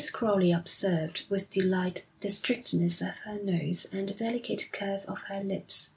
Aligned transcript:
Crowley 0.11 0.51
observed 0.51 1.25
with 1.29 1.51
delight 1.51 2.07
the 2.21 2.29
straightness 2.31 3.01
of 3.01 3.09
her 3.17 3.39
nose 3.43 3.85
and 3.91 4.09
the 4.09 4.15
delicate 4.15 4.67
curve 4.71 5.05
of 5.07 5.19
her 5.27 5.43
lips. 5.43 5.89